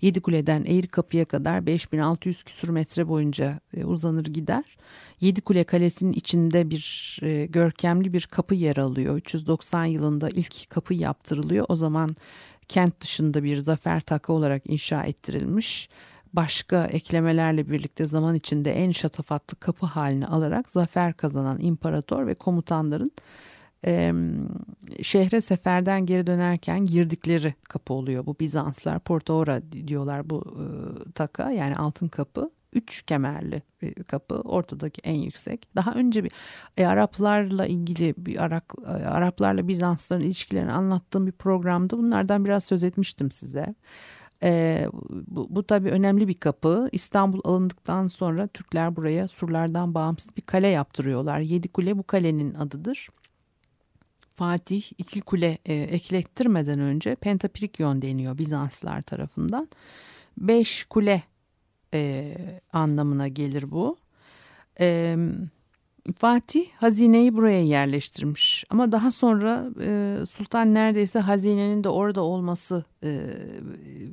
Yedikule'den 0.00 0.64
Eğirkapı'ya 0.64 1.24
kadar 1.24 1.66
5600 1.66 2.42
küsur 2.42 2.68
metre 2.68 3.08
boyunca 3.08 3.60
e, 3.76 3.84
uzanır 3.84 4.24
gider. 4.24 4.64
Yedikule 5.20 5.64
Kalesi'nin 5.64 6.12
içinde 6.12 6.70
bir 6.70 7.18
e, 7.22 7.46
görkemli 7.46 8.12
bir 8.12 8.26
kapı 8.30 8.54
yer 8.54 8.76
alıyor. 8.76 9.16
390 9.16 9.84
yılında 9.84 10.28
ilk 10.28 10.70
kapı 10.70 10.94
yaptırılıyor. 10.94 11.66
O 11.68 11.76
zaman 11.76 12.16
kent 12.68 13.00
dışında 13.00 13.44
bir 13.44 13.58
zafer 13.58 14.00
takı 14.00 14.32
olarak 14.32 14.62
inşa 14.66 15.04
ettirilmiş 15.04 15.88
başka 16.36 16.86
eklemelerle 16.86 17.70
birlikte 17.70 18.04
zaman 18.04 18.34
içinde 18.34 18.72
en 18.72 18.92
şatafatlı 18.92 19.56
kapı 19.56 19.86
halini 19.86 20.26
alarak 20.26 20.70
zafer 20.70 21.12
kazanan 21.12 21.60
imparator 21.60 22.26
ve 22.26 22.34
komutanların 22.34 23.10
e, 23.86 24.12
şehre 25.02 25.40
seferden 25.40 26.06
geri 26.06 26.26
dönerken 26.26 26.86
girdikleri 26.86 27.54
kapı 27.62 27.94
oluyor. 27.94 28.26
Bu 28.26 28.36
Bizanslar 28.40 29.00
Portaora 29.00 29.72
diyorlar 29.72 30.30
bu 30.30 30.44
e, 30.60 30.64
taka 31.12 31.50
yani 31.50 31.76
altın 31.76 32.08
kapı. 32.08 32.50
Üç 32.72 33.02
kemerli 33.02 33.62
bir 33.82 33.94
kapı 33.94 34.34
ortadaki 34.34 35.00
en 35.04 35.14
yüksek. 35.14 35.68
Daha 35.76 35.92
önce 35.92 36.24
bir 36.24 36.32
e, 36.76 36.86
Araplarla 36.86 37.66
ilgili 37.66 38.14
bir 38.18 38.44
Arak, 38.44 38.74
e, 38.86 38.90
Araplarla 38.90 39.68
Bizansların 39.68 40.24
ilişkilerini 40.24 40.72
anlattığım 40.72 41.26
bir 41.26 41.32
programda 41.32 41.98
bunlardan 41.98 42.44
biraz 42.44 42.64
söz 42.64 42.82
etmiştim 42.82 43.30
size. 43.30 43.74
E, 44.42 44.86
bu, 45.26 45.46
bu 45.50 45.62
tabii 45.62 45.90
önemli 45.90 46.28
bir 46.28 46.34
kapı. 46.34 46.88
İstanbul 46.92 47.40
alındıktan 47.44 48.08
sonra 48.08 48.46
Türkler 48.46 48.96
buraya 48.96 49.28
surlardan 49.28 49.94
bağımsız 49.94 50.36
bir 50.36 50.42
kale 50.42 50.68
yaptırıyorlar. 50.68 51.40
Yedi 51.40 51.68
Kule 51.68 51.98
bu 51.98 52.02
kalenin 52.02 52.54
adıdır. 52.54 53.08
Fatih 54.32 54.82
iki 54.98 55.20
kule 55.20 55.58
e, 55.66 55.74
eklettirmeden 55.74 56.80
önce 56.80 57.14
Pentaprikyon 57.14 58.02
deniyor 58.02 58.38
Bizanslılar 58.38 59.02
tarafından. 59.02 59.68
Beş 60.38 60.84
kule 60.84 61.22
e, 61.94 62.34
anlamına 62.72 63.28
gelir 63.28 63.70
bu. 63.70 63.96
E, 64.80 65.16
Fatih 66.12 66.66
hazineyi 66.76 67.34
buraya 67.34 67.62
yerleştirmiş 67.62 68.64
ama 68.70 68.92
daha 68.92 69.12
sonra 69.12 69.66
e, 69.82 70.18
sultan 70.30 70.74
neredeyse 70.74 71.18
hazinenin 71.18 71.84
de 71.84 71.88
orada 71.88 72.22
olması 72.22 72.84
e, 73.04 73.20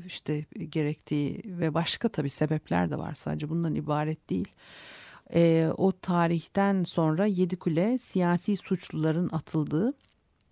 işte 0.08 0.46
gerektiği 0.70 1.42
ve 1.46 1.74
başka 1.74 2.10
tabi 2.10 2.30
sebepler 2.30 2.92
de 2.92 2.98
var 2.98 3.16
sadece 3.16 3.50
bundan 3.50 3.76
ibaret 3.76 4.30
değil. 4.30 4.48
E, 5.34 5.70
o 5.78 5.92
tarihten 5.92 6.84
sonra 6.84 7.26
Yedikule 7.26 7.98
siyasi 7.98 8.58
suçluların 8.58 9.30
atıldığı 9.32 9.94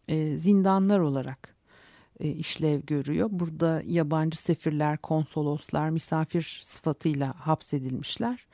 e, 0.07 0.37
zindanlar 0.37 0.99
olarak 0.99 1.55
e, 2.19 2.29
işlev 2.29 2.81
görüyor. 2.81 3.27
Burada 3.31 3.81
yabancı 3.85 4.37
sefirler, 4.37 4.97
konsoloslar 4.97 5.89
misafir 5.89 6.59
sıfatıyla 6.63 7.33
hapsedilmişler. 7.47 8.45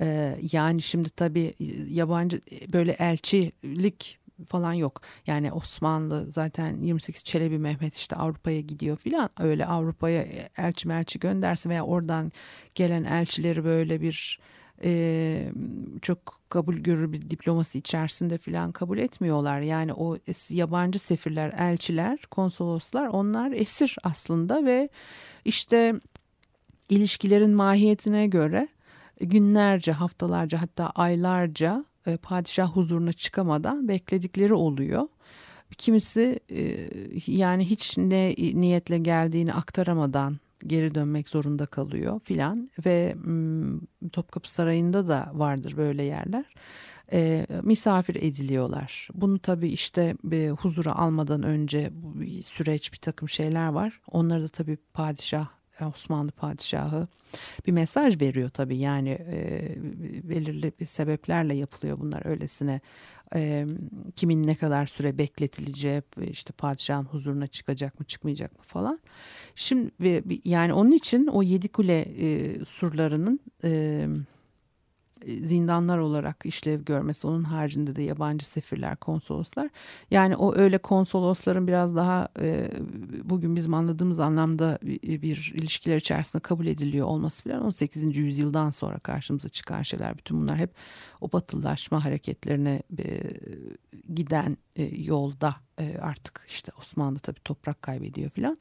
E, 0.00 0.38
yani 0.52 0.82
şimdi 0.82 1.10
tabii 1.10 1.54
yabancı 1.88 2.40
böyle 2.72 2.92
elçilik 2.92 4.18
falan 4.44 4.72
yok. 4.72 5.00
Yani 5.26 5.52
Osmanlı 5.52 6.26
zaten 6.32 6.82
28 6.82 7.24
Çelebi 7.24 7.58
Mehmet 7.58 7.94
işte 7.96 8.16
Avrupa'ya 8.16 8.60
gidiyor 8.60 8.96
filan 8.96 9.30
öyle 9.38 9.66
Avrupa'ya 9.66 10.26
elçi 10.56 10.88
melçi 10.88 11.18
gönderse 11.18 11.68
veya 11.68 11.84
oradan 11.84 12.32
gelen 12.74 13.04
elçileri 13.04 13.64
böyle 13.64 14.00
bir 14.00 14.38
e, 14.84 15.52
çok 16.02 16.40
kabul 16.48 16.74
görür 16.74 17.12
bir 17.12 17.30
diploması 17.30 17.78
içerisinde 17.78 18.38
filan 18.38 18.72
kabul 18.72 18.98
etmiyorlar. 18.98 19.60
Yani 19.60 19.94
o 19.94 20.16
yabancı 20.50 20.98
sefirler, 20.98 21.52
elçiler, 21.58 22.18
konsoloslar 22.30 23.06
onlar 23.06 23.52
esir 23.52 23.96
aslında 24.02 24.64
ve 24.64 24.88
işte 25.44 25.94
ilişkilerin 26.88 27.54
mahiyetine 27.54 28.26
göre 28.26 28.68
günlerce, 29.20 29.92
haftalarca 29.92 30.62
hatta 30.62 30.90
aylarca 30.90 31.84
e, 32.06 32.16
padişah 32.16 32.68
huzuruna 32.68 33.12
çıkamadan 33.12 33.88
bekledikleri 33.88 34.54
oluyor. 34.54 35.08
Kimisi 35.78 36.40
e, 36.50 36.88
yani 37.26 37.64
hiç 37.64 37.98
ne 37.98 38.34
niyetle 38.38 38.98
geldiğini 38.98 39.54
aktaramadan 39.54 40.38
geri 40.66 40.94
dönmek 40.94 41.28
zorunda 41.28 41.66
kalıyor 41.66 42.20
filan 42.24 42.70
ve 42.86 43.16
Topkapı 44.12 44.52
Sarayı'nda 44.52 45.08
da 45.08 45.30
vardır 45.34 45.76
böyle 45.76 46.02
yerler. 46.02 46.44
E, 47.12 47.46
misafir 47.62 48.14
ediliyorlar. 48.14 49.08
Bunu 49.14 49.38
tabii 49.38 49.68
işte 49.68 50.16
bir 50.24 50.50
huzura 50.50 50.96
almadan 50.96 51.42
önce 51.42 51.90
bir 51.92 52.42
süreç 52.42 52.92
bir 52.92 52.98
takım 52.98 53.28
şeyler 53.28 53.68
var. 53.68 54.00
Onları 54.10 54.42
da 54.42 54.48
tabii 54.48 54.76
padişah 54.94 55.55
Osmanlı 55.84 56.32
padişahı 56.32 57.08
bir 57.66 57.72
mesaj 57.72 58.20
veriyor 58.20 58.48
tabii 58.48 58.78
yani 58.78 59.08
e, 59.08 59.68
belirli 60.22 60.86
sebeplerle 60.86 61.54
yapılıyor 61.54 61.98
bunlar 62.00 62.26
öylesine 62.26 62.80
e, 63.34 63.66
kimin 64.16 64.46
ne 64.46 64.54
kadar 64.54 64.86
süre 64.86 65.18
bekletileceği 65.18 66.02
işte 66.30 66.52
padişahın 66.52 67.04
huzuruna 67.04 67.46
çıkacak 67.46 68.00
mı 68.00 68.06
çıkmayacak 68.06 68.58
mı 68.58 68.62
falan. 68.62 69.00
Şimdi 69.54 70.22
yani 70.44 70.72
onun 70.72 70.92
için 70.92 71.26
o 71.26 71.42
yedi 71.42 71.68
kule 71.68 72.00
e, 72.00 72.54
surlarının 72.64 73.40
e, 73.64 74.06
zindanlar 75.24 75.98
olarak 75.98 76.46
işlev 76.46 76.84
görmesi 76.84 77.26
onun 77.26 77.44
haricinde 77.44 77.96
de 77.96 78.02
yabancı 78.02 78.48
sefirler 78.48 78.96
konsoloslar 78.96 79.70
yani 80.10 80.36
o 80.36 80.54
öyle 80.54 80.78
konsolosların 80.78 81.66
biraz 81.66 81.96
daha 81.96 82.28
e, 82.40 82.70
bugün 83.24 83.56
bizim 83.56 83.74
anladığımız 83.74 84.20
anlamda 84.20 84.78
bir, 84.82 85.22
bir 85.22 85.52
ilişkiler 85.56 85.96
içerisinde 85.96 86.42
kabul 86.42 86.66
ediliyor 86.66 87.06
olması 87.06 87.44
falan 87.44 87.64
18. 87.64 88.16
yüzyıldan 88.16 88.70
sonra 88.70 88.98
karşımıza 88.98 89.48
çıkan 89.48 89.82
şeyler 89.82 90.18
bütün 90.18 90.40
bunlar 90.40 90.56
hep 90.56 90.70
o 91.20 91.32
batılılaşma 91.32 92.04
hareketlerine 92.04 92.82
e, 92.98 93.20
giden 94.14 94.56
e, 94.76 94.84
yolda 95.02 95.54
e, 95.80 95.98
artık 95.98 96.44
işte 96.48 96.72
Osmanlı 96.78 97.18
tabii 97.18 97.40
toprak 97.40 97.82
kaybediyor 97.82 98.30
filan 98.30 98.58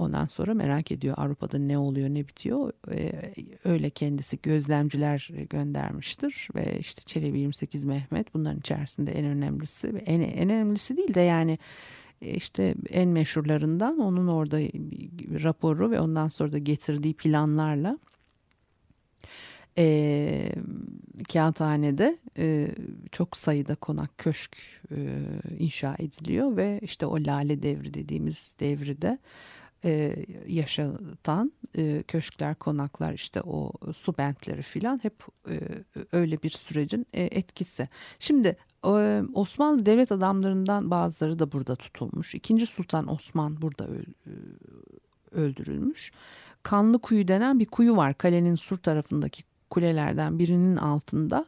Ondan 0.00 0.26
sonra 0.26 0.54
merak 0.54 0.92
ediyor 0.92 1.14
Avrupa'da 1.18 1.58
ne 1.58 1.78
oluyor 1.78 2.08
ne 2.08 2.28
bitiyor. 2.28 2.72
Ee, 2.92 3.12
öyle 3.64 3.90
kendisi 3.90 4.38
gözlemciler 4.42 5.30
göndermiştir 5.50 6.48
ve 6.54 6.78
işte 6.78 7.02
Çelebi 7.06 7.38
28 7.40 7.84
Mehmet 7.84 8.34
bunların 8.34 8.58
içerisinde 8.58 9.12
en 9.12 9.24
önemlisi 9.24 9.94
ve 9.94 9.98
en, 9.98 10.20
en 10.20 10.50
önemlisi 10.50 10.96
değil 10.96 11.14
de 11.14 11.20
yani 11.20 11.58
e, 12.22 12.30
işte 12.34 12.74
en 12.90 13.08
meşhurlarından 13.08 13.98
onun 13.98 14.26
orada 14.26 14.58
raporu 15.42 15.90
ve 15.90 16.00
ondan 16.00 16.28
sonra 16.28 16.52
da 16.52 16.58
getirdiği 16.58 17.14
planlarla 17.14 17.98
e, 19.78 20.52
kağıthanede 21.32 22.18
e, 22.38 22.68
çok 23.12 23.36
sayıda 23.36 23.74
konak 23.74 24.18
köşk 24.18 24.56
e, 24.90 24.96
inşa 25.58 25.96
ediliyor 25.98 26.56
ve 26.56 26.80
işte 26.82 27.06
o 27.06 27.16
lale 27.16 27.62
devri 27.62 27.94
dediğimiz 27.94 28.54
devride 28.60 29.18
e, 29.84 30.16
yaşatan 30.48 31.52
e, 31.76 32.02
köşkler, 32.02 32.54
konaklar 32.54 33.12
işte 33.12 33.40
o 33.40 33.72
su 33.96 34.18
bentleri 34.18 34.62
filan 34.62 35.00
hep 35.02 35.14
e, 35.48 35.60
öyle 36.12 36.42
bir 36.42 36.50
sürecin 36.50 37.06
e, 37.12 37.22
etkisi. 37.22 37.88
Şimdi 38.18 38.56
Osmanlı 39.34 39.86
devlet 39.86 40.12
adamlarından 40.12 40.90
bazıları 40.90 41.38
da 41.38 41.52
burada 41.52 41.76
tutulmuş. 41.76 42.34
İkinci 42.34 42.66
Sultan 42.66 43.10
Osman 43.10 43.62
burada 43.62 43.86
e, 43.86 44.30
öldürülmüş. 45.30 46.12
Kanlı 46.62 46.98
Kuyu 46.98 47.28
denen 47.28 47.58
bir 47.58 47.66
kuyu 47.66 47.96
var 47.96 48.14
kalenin 48.14 48.56
sur 48.56 48.76
tarafındaki 48.76 49.42
kulelerden 49.70 50.38
birinin 50.38 50.76
altında 50.76 51.46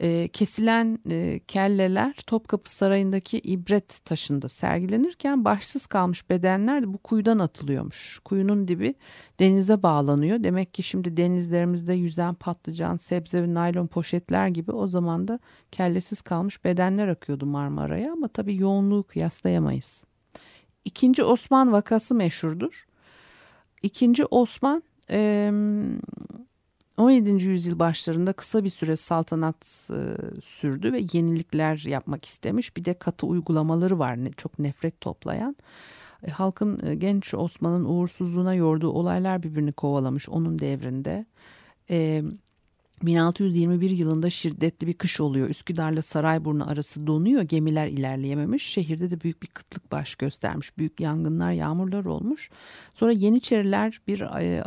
e, 0.00 0.28
kesilen 0.28 0.98
e, 1.10 1.40
kelleler 1.48 2.14
Topkapı 2.26 2.70
Sarayı'ndaki 2.70 3.38
ibret 3.38 4.04
taşında 4.04 4.48
sergilenirken 4.48 5.44
başsız 5.44 5.86
kalmış 5.86 6.30
bedenler 6.30 6.82
de 6.82 6.92
bu 6.92 6.98
kuyudan 6.98 7.38
atılıyormuş. 7.38 8.20
Kuyunun 8.24 8.68
dibi 8.68 8.94
denize 9.40 9.82
bağlanıyor. 9.82 10.44
Demek 10.44 10.74
ki 10.74 10.82
şimdi 10.82 11.16
denizlerimizde 11.16 11.94
yüzen 11.94 12.34
patlıcan, 12.34 12.96
sebze 12.96 13.42
ve 13.42 13.54
naylon 13.54 13.86
poşetler 13.86 14.48
gibi 14.48 14.72
o 14.72 14.86
zaman 14.86 15.28
da 15.28 15.38
kellesiz 15.72 16.22
kalmış 16.22 16.64
bedenler 16.64 17.08
akıyordu 17.08 17.46
Marmara'ya 17.46 18.12
ama 18.12 18.28
tabii 18.28 18.56
yoğunluğu 18.56 19.02
kıyaslayamayız. 19.02 20.04
İkinci 20.84 21.24
Osman 21.24 21.72
vakası 21.72 22.14
meşhurdur. 22.14 22.86
İkinci 23.82 24.24
Osman 24.24 24.82
e, 25.10 25.50
17. 26.98 27.44
yüzyıl 27.44 27.78
başlarında 27.78 28.32
kısa 28.32 28.64
bir 28.64 28.68
süre 28.68 28.96
saltanat 28.96 29.88
e, 29.90 30.00
sürdü 30.42 30.92
ve 30.92 31.00
yenilikler 31.12 31.84
yapmak 31.86 32.24
istemiş. 32.24 32.76
Bir 32.76 32.84
de 32.84 32.94
katı 32.94 33.26
uygulamaları 33.26 33.98
var 33.98 34.24
ne, 34.24 34.32
çok 34.32 34.58
nefret 34.58 35.00
toplayan. 35.00 35.56
E, 36.26 36.30
halkın 36.30 36.86
e, 36.86 36.94
genç 36.94 37.34
Osman'ın 37.34 37.84
uğursuzluğuna 37.84 38.54
yorduğu 38.54 38.90
olaylar 38.90 39.42
birbirini 39.42 39.72
kovalamış 39.72 40.28
onun 40.28 40.58
devrinde. 40.58 41.26
E, 41.90 42.22
1621 43.02 43.90
yılında 43.90 44.30
şiddetli 44.30 44.86
bir 44.86 44.94
kış 44.94 45.20
oluyor. 45.20 45.48
Üsküdar'la 45.48 46.02
Sarayburnu 46.02 46.70
arası 46.70 47.06
donuyor. 47.06 47.42
Gemiler 47.42 47.86
ilerleyememiş. 47.86 48.62
Şehirde 48.62 49.10
de 49.10 49.20
büyük 49.20 49.42
bir 49.42 49.46
kıtlık 49.46 49.92
baş 49.92 50.14
göstermiş. 50.14 50.78
Büyük 50.78 51.00
yangınlar, 51.00 51.52
yağmurlar 51.52 52.04
olmuş. 52.04 52.50
Sonra 52.94 53.12
Yeniçeriler 53.12 54.00
bir 54.06 54.20
e, 54.20 54.64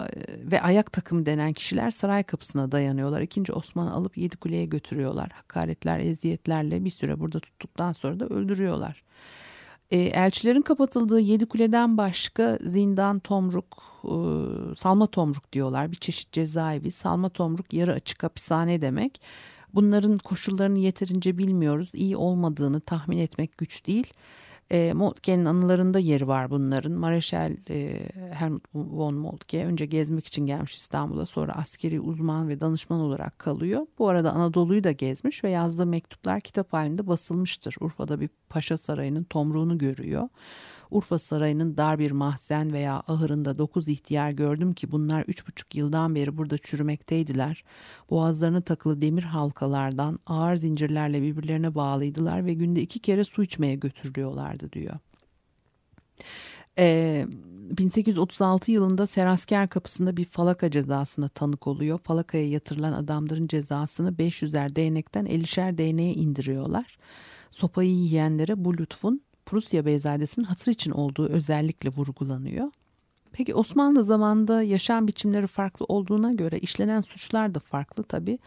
ve 0.52 0.62
ayak 0.62 0.94
takımı 0.94 1.26
denen 1.26 1.54
kişiler 1.54 1.92
saray 1.92 2.24
kapısına 2.24 2.72
dayanıyorlar. 2.72 3.22
İkinci 3.22 3.54
Osman'ı 3.54 3.94
alıp 3.94 4.18
Yedikule'ye 4.18 4.66
götürüyorlar. 4.66 5.30
Hakaretler, 5.34 6.00
eziyetlerle 6.00 6.86
bir 6.86 6.90
süre 6.90 7.20
burada 7.20 7.40
tuttuktan 7.40 7.92
sonra 7.92 8.20
da 8.20 8.26
öldürüyorlar. 8.26 9.04
E, 9.92 9.98
elçilerin 9.98 10.62
kapatıldığı 10.62 11.20
Yedi 11.20 11.46
Kule'den 11.46 11.98
başka 11.98 12.58
zindan, 12.62 13.20
tomruk, 13.20 13.84
e, 14.04 14.16
salma 14.76 15.08
tomruk 15.08 15.54
diyorlar. 15.54 15.92
Bir 15.92 15.98
çeşit 15.98 16.32
cezaevi. 16.32 16.92
Salma 16.92 17.30
tomruk 17.30 17.74
yarı 17.74 17.94
açık 17.94 18.24
hapishane 18.24 18.82
demek. 18.82 19.22
Bunların 19.74 20.18
koşullarını 20.18 20.80
yeterince 20.80 21.38
bilmiyoruz. 21.38 21.92
İyi 21.94 22.18
olmadığını 22.18 22.80
tahmin 22.80 23.18
etmek 23.18 23.58
güç 23.58 23.88
değil. 23.88 24.08
E, 24.72 24.94
Moltke'nin 24.94 25.46
anılarında 25.46 26.00
yeri 26.00 26.28
var 26.28 26.50
bunların. 26.50 26.92
Mareşal 26.92 27.56
e, 27.70 28.10
Helmut 28.34 28.64
von 28.74 29.16
Moltke 29.16 29.66
önce 29.66 29.86
gezmek 29.86 30.28
için 30.28 30.46
gelmiş 30.46 30.76
İstanbul'a 30.76 31.26
sonra 31.26 31.52
askeri 31.52 32.00
uzman 32.00 32.50
ve 32.50 32.60
danışman 32.60 33.00
olarak 33.00 33.40
kalıyor. 33.40 33.88
Bu 34.00 34.10
arada 34.10 34.32
Anadolu'yu 34.32 34.84
da 34.84 34.92
gezmiş 34.92 35.44
ve 35.44 35.50
yazdığı 35.50 35.86
mektuplar 35.86 36.42
kitap 36.42 36.74
halinde 36.74 37.08
basılmıştır. 37.08 37.76
Urfa'da 37.80 38.20
bir 38.20 38.30
paşa 38.50 38.78
sarayının 38.78 39.24
tomruğunu 39.24 39.78
görüyor. 39.78 40.30
Urfa 40.92 41.20
Sarayı'nın 41.20 41.78
dar 41.78 42.00
bir 42.00 42.12
mahzen 42.12 42.74
veya 42.74 43.04
ahırında 43.08 43.58
dokuz 43.58 43.88
ihtiyar 43.88 44.32
gördüm 44.32 44.74
ki 44.74 44.92
bunlar 44.92 45.24
üç 45.28 45.48
buçuk 45.48 45.76
yıldan 45.76 46.16
beri 46.16 46.38
burada 46.38 46.58
çürümekteydiler. 46.58 47.64
Boğazlarına 48.10 48.62
takılı 48.62 49.02
demir 49.02 49.24
halkalardan 49.24 50.20
ağır 50.26 50.56
zincirlerle 50.56 51.22
birbirlerine 51.22 51.76
bağlıydılar 51.76 52.46
ve 52.46 52.54
günde 52.54 52.82
iki 52.82 53.00
kere 53.00 53.26
su 53.26 53.44
içmeye 53.44 53.76
götürülüyorlardı 53.76 54.72
diyor. 54.72 54.96
Ee, 56.78 57.26
1836 57.78 58.72
yılında 58.72 59.08
Serasker 59.08 59.68
kapısında 59.68 60.18
bir 60.18 60.26
falaka 60.26 60.72
cezasına 60.72 61.28
tanık 61.28 61.68
oluyor. 61.68 62.00
Falakaya 62.04 62.50
yatırılan 62.50 62.94
adamların 62.94 63.48
cezasını 63.48 64.12
500'er 64.12 64.76
değnekten 64.76 65.26
50'şer 65.26 65.78
değneğe 65.78 66.14
indiriyorlar. 66.14 66.98
Sopayı 67.52 67.92
yiyenlere 67.92 68.66
bu 68.66 68.78
lütfun 68.78 69.22
Prusya 69.52 69.86
Beyzadesi'nin 69.86 70.46
hatır 70.46 70.72
için 70.72 70.92
olduğu 70.92 71.28
özellikle 71.30 71.90
vurgulanıyor. 71.90 72.72
Peki 73.32 73.56
Osmanlı 73.56 74.04
zamanında 74.04 74.64
yaşam 74.64 75.08
biçimleri 75.08 75.48
farklı 75.48 75.86
olduğuna 75.86 76.34
göre 76.34 76.60
işlenen 76.60 77.02
suçlar 77.02 77.56
da 77.56 77.60
farklı 77.60 78.04
tabii. 78.04 78.40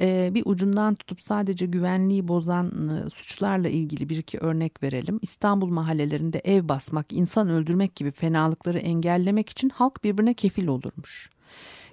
Ee, 0.00 0.30
bir 0.34 0.42
ucundan 0.46 0.94
tutup 0.94 1.22
sadece 1.22 1.66
güvenliği 1.66 2.28
bozan 2.28 2.88
e, 2.88 3.10
suçlarla 3.10 3.68
ilgili 3.68 4.08
bir 4.08 4.16
iki 4.16 4.38
örnek 4.38 4.82
verelim. 4.82 5.18
İstanbul 5.22 5.68
mahallelerinde 5.68 6.38
ev 6.38 6.68
basmak, 6.68 7.12
insan 7.12 7.48
öldürmek 7.48 7.96
gibi 7.96 8.10
fenalıkları 8.10 8.78
engellemek 8.78 9.48
için 9.48 9.68
halk 9.68 10.04
birbirine 10.04 10.34
kefil 10.34 10.66
olurmuş. 10.66 11.30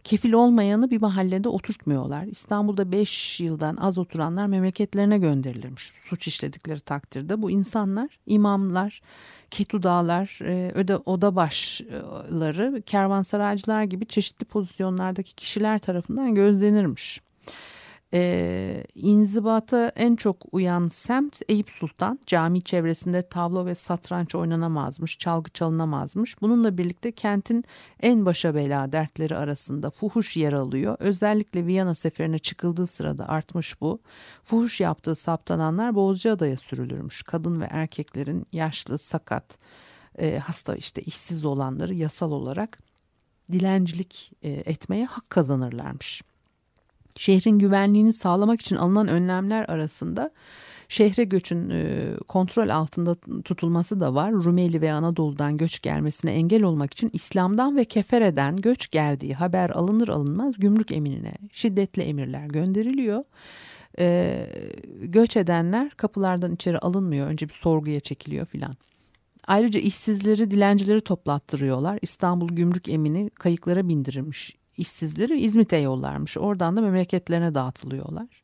Kefil 0.10 0.34
olmayanı 0.34 0.92
bir 0.92 1.02
mahallede 1.02 1.50
oturtmuyorlar. 1.50 2.26
İstanbul'da 2.26 2.92
5 2.92 3.40
yıldan 3.40 3.76
az 3.76 3.98
oturanlar 3.98 4.48
memleketlerine 4.48 5.18
gönderilirmiş. 5.18 5.94
Suç 6.02 6.28
işledikleri 6.28 6.80
takdirde 6.80 7.42
bu 7.42 7.52
insanlar 7.52 8.20
imamlar, 8.26 9.02
ketudağlar, 9.52 10.40
e, 10.42 10.72
öde, 10.76 10.98
oda 10.98 11.36
başları, 11.36 12.82
kervansaraycılar 12.86 13.84
gibi 13.84 14.06
çeşitli 14.06 14.46
pozisyonlardaki 14.46 15.36
kişiler 15.36 15.80
tarafından 15.80 16.36
gözlenirmiş. 16.36 17.22
E, 18.14 18.84
inzibata 18.96 19.92
en 19.96 20.16
çok 20.16 20.38
uyan 20.52 20.88
semt 20.88 21.42
Eyüp 21.50 21.70
Sultan. 21.70 22.20
Cami 22.26 22.62
çevresinde 22.62 23.22
tavlo 23.22 23.66
ve 23.66 23.76
satranç 23.76 24.36
oynanamazmış, 24.36 25.18
çalgı 25.18 25.50
çalınamazmış. 25.50 26.42
Bununla 26.42 26.78
birlikte 26.78 27.12
kentin 27.12 27.64
en 28.00 28.26
başa 28.26 28.56
bela 28.56 28.92
dertleri 28.92 29.36
arasında 29.36 29.90
fuhuş 29.90 30.38
yer 30.38 30.54
alıyor. 30.54 30.98
Özellikle 31.00 31.66
Viyana 31.66 31.96
seferine 31.96 32.40
çıkıldığı 32.40 32.88
sırada 32.88 33.30
artmış 33.30 33.82
bu. 33.82 34.00
Fuhuş 34.44 34.80
yaptığı 34.80 35.16
saptananlar 35.16 35.96
Bozcaada'ya 35.96 36.58
sürülürmüş. 36.58 37.24
Kadın 37.24 37.62
ve 37.62 37.68
erkeklerin 37.72 38.46
yaşlı, 38.54 38.98
sakat, 38.98 39.58
e, 40.18 40.40
hasta 40.40 40.76
işte 40.76 41.02
işsiz 41.02 41.46
olanları 41.46 41.94
yasal 41.94 42.32
olarak 42.32 42.80
dilencilik 43.52 44.32
e, 44.44 44.50
etmeye 44.50 45.06
hak 45.06 45.30
kazanırlarmış. 45.30 46.22
Şehrin 47.20 47.60
güvenliğini 47.60 48.14
sağlamak 48.14 48.62
için 48.62 48.76
alınan 48.76 49.08
önlemler 49.08 49.64
arasında 49.64 50.32
şehre 50.88 51.24
göçün 51.24 51.70
e, 51.70 52.14
kontrol 52.28 52.70
altında 52.70 53.16
tutulması 53.44 54.00
da 54.00 54.16
var. 54.16 54.34
Rumeli 54.34 54.82
ve 54.82 54.92
Anadolu'dan 54.92 55.58
göç 55.58 55.82
gelmesine 55.82 56.32
engel 56.32 56.64
olmak 56.64 56.94
için 56.94 57.10
İslam'dan 57.14 57.78
ve 57.78 57.84
Kefere'den 57.84 58.56
göç 58.56 58.92
geldiği 58.92 59.34
haber 59.34 59.70
alınır 59.70 60.08
alınmaz 60.08 60.60
gümrük 60.60 60.92
eminine 60.92 61.34
şiddetli 61.52 62.02
emirler 62.02 62.46
gönderiliyor. 62.48 63.24
E, 64.00 64.46
göç 65.02 65.38
edenler 65.38 65.90
kapılardan 65.90 66.56
içeri 66.56 66.80
alınmıyor. 66.80 67.28
Önce 67.28 67.50
bir 67.50 67.54
sorguya 67.54 68.00
çekiliyor 68.00 68.46
filan. 68.46 68.74
Ayrıca 69.48 69.80
işsizleri, 69.80 70.52
dilencileri 70.52 71.02
toplattırıyorlar. 71.02 72.00
İstanbul 72.02 72.48
Gümrük 72.48 72.90
Emini 72.90 73.30
kayıklara 73.30 73.88
bindirilmiş 73.88 74.59
işsizleri 74.80 75.40
İzmit'e 75.42 75.78
yollarmış. 75.78 76.38
Oradan 76.38 76.76
da 76.76 76.82
memleketlerine 76.82 77.54
dağıtılıyorlar. 77.54 78.44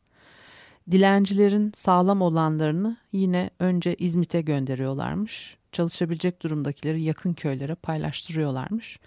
Dilencilerin 0.91 1.71
sağlam 1.76 2.21
olanlarını 2.21 2.98
yine 3.12 3.50
önce 3.60 3.95
İzmit'e 3.95 4.41
gönderiyorlarmış. 4.41 5.58
Çalışabilecek 5.71 6.41
durumdakileri 6.41 7.02
yakın 7.02 7.34
köylere 7.34 7.76
paylaştırıyorlarmış. 7.76 9.00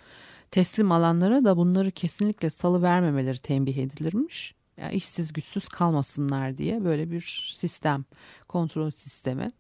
Teslim 0.51 0.93
alanlara 0.93 1.45
da 1.45 1.57
bunları 1.57 1.91
kesinlikle 1.91 2.51
salı 2.51 2.83
vermemeleri 2.83 3.39
tembih 3.39 3.77
edilirmiş. 3.77 4.55
Yani 4.77 4.95
işsiz 4.95 5.33
güçsüz 5.33 5.69
kalmasınlar 5.69 6.59
diye 6.59 6.85
böyle 6.85 7.11
bir 7.11 7.53
sistem, 7.55 8.05
kontrol 8.49 8.91
sistemi. 8.91 9.51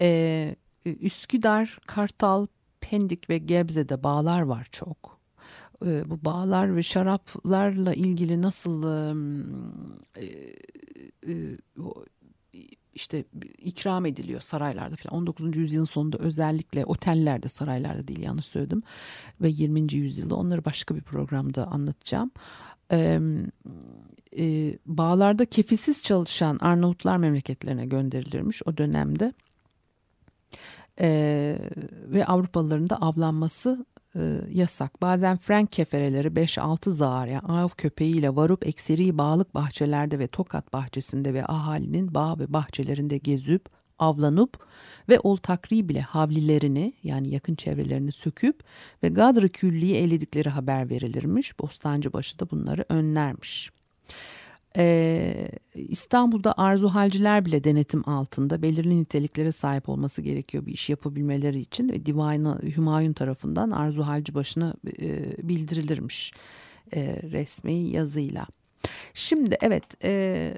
Ee, 0.00 0.56
Üsküdar, 0.84 1.78
Kartal, 1.86 2.46
Pendik 2.80 3.30
ve 3.30 3.38
Gebze'de 3.38 4.02
bağlar 4.02 4.42
var 4.42 4.68
çok 4.72 5.17
e, 5.86 6.10
bu 6.10 6.24
bağlar 6.24 6.76
ve 6.76 6.82
şaraplarla 6.82 7.94
ilgili 7.94 8.42
nasıl 8.42 8.82
e, 10.16 10.24
e, 11.26 11.56
işte 12.94 13.24
ikram 13.58 14.06
ediliyor 14.06 14.40
saraylarda 14.40 14.96
falan 14.96 15.20
19. 15.20 15.56
yüzyılın 15.56 15.84
sonunda 15.84 16.18
özellikle 16.18 16.84
otellerde 16.84 17.48
saraylarda 17.48 18.08
değil 18.08 18.20
yanlış 18.20 18.46
söyledim 18.46 18.82
ve 19.40 19.48
20. 19.48 19.94
yüzyılda 19.94 20.34
onları 20.34 20.64
başka 20.64 20.96
bir 20.96 21.00
programda 21.00 21.66
anlatacağım. 21.66 22.30
Ee, 22.92 23.20
e, 24.38 24.78
bağlarda 24.86 25.44
kefilsiz 25.44 26.02
çalışan 26.02 26.58
Arnavutlar 26.60 27.16
memleketlerine 27.16 27.86
gönderilirmiş 27.86 28.62
o 28.66 28.76
dönemde. 28.76 29.32
Ee, 31.00 31.58
ve 32.06 32.26
Avrupalıların 32.26 32.90
da 32.90 32.96
avlanması 32.96 33.86
yasak. 34.50 35.02
Bazen 35.02 35.36
Frank 35.36 35.72
kefereleri 35.72 36.28
5-6 36.28 36.90
zar 36.90 37.26
yani 37.26 37.46
av 37.48 37.68
köpeğiyle 37.68 38.36
varıp 38.36 38.66
ekseri 38.66 39.18
bağlık 39.18 39.54
bahçelerde 39.54 40.18
ve 40.18 40.26
tokat 40.26 40.72
bahçesinde 40.72 41.34
ve 41.34 41.46
ahalinin 41.46 42.14
bağ 42.14 42.38
ve 42.38 42.52
bahçelerinde 42.52 43.18
gezip 43.18 43.68
avlanıp 43.98 44.66
ve 45.08 45.20
ol 45.20 45.36
takri 45.36 45.88
bile 45.88 46.00
havlilerini 46.00 46.92
yani 47.02 47.28
yakın 47.28 47.54
çevrelerini 47.54 48.12
söküp 48.12 48.64
ve 49.02 49.08
gadrı 49.08 49.48
külliyi 49.48 49.94
eledikleri 49.94 50.48
haber 50.48 50.90
verilirmiş. 50.90 51.58
Bostancıbaşı 51.58 52.38
da 52.38 52.50
bunları 52.50 52.84
önlermiş. 52.88 53.70
Ee, 54.78 55.48
İstanbul'da 55.74 56.54
arzu 56.56 56.88
halciler 56.88 57.44
bile 57.44 57.64
denetim 57.64 58.08
altında 58.08 58.62
belirli 58.62 59.00
niteliklere 59.00 59.52
sahip 59.52 59.88
olması 59.88 60.22
gerekiyor 60.22 60.66
bir 60.66 60.72
iş 60.72 60.90
yapabilmeleri 60.90 61.60
için 61.60 61.88
ve 61.88 62.06
Divan 62.06 62.60
Hümayun 62.76 63.12
tarafından 63.12 63.70
arzu 63.70 64.02
halci 64.02 64.34
başına 64.34 64.74
e, 65.00 65.48
bildirilirmiş 65.48 66.32
e, 66.94 67.22
resmi 67.22 67.74
yazıyla. 67.74 68.46
Şimdi 69.14 69.56
evet 69.60 70.04
e, 70.04 70.54